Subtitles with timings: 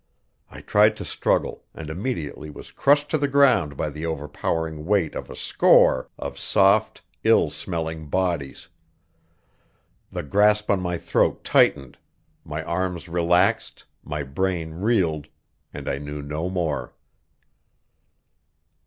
[0.49, 5.13] I tried to struggle, and immediately was crushed to the ground by the overpowering weight
[5.13, 8.67] of a score of soft, ill smelling bodies.
[10.11, 11.99] The grasp on my throat tightened;
[12.43, 15.27] my arms relaxed, my brain reeled,
[15.71, 16.95] and I knew no more.